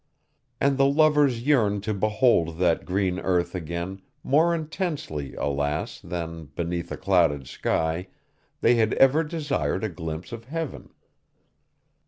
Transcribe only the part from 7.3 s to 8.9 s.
sky, they